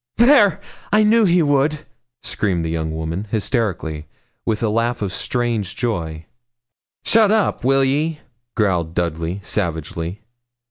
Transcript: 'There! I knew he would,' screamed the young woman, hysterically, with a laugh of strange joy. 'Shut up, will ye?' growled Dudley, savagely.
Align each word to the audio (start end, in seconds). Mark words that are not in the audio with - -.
'There! 0.17 0.59
I 0.91 1.03
knew 1.03 1.25
he 1.25 1.43
would,' 1.43 1.85
screamed 2.23 2.65
the 2.65 2.71
young 2.71 2.91
woman, 2.91 3.27
hysterically, 3.29 4.07
with 4.47 4.63
a 4.63 4.69
laugh 4.69 5.03
of 5.03 5.13
strange 5.13 5.75
joy. 5.75 6.25
'Shut 7.05 7.31
up, 7.31 7.63
will 7.63 7.83
ye?' 7.83 8.19
growled 8.55 8.95
Dudley, 8.95 9.41
savagely. 9.43 10.21